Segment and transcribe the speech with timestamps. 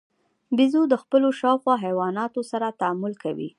[0.55, 3.49] بیزو د خپلو شاوخوا حیواناتو سره تعامل کوي.